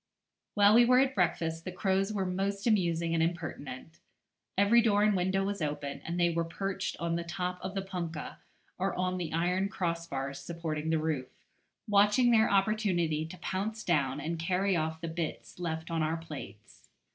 [0.55, 3.99] While we were at breakfast the crows were most amusing and impertinent.
[4.57, 7.83] Every door and window was open, and they were perched on the top of the
[7.83, 8.37] punkah,
[8.79, 11.29] or on the iron crossbars supporting the roof,
[11.87, 16.89] watching their opportunity to pounce down and carry off the bits left on our plates.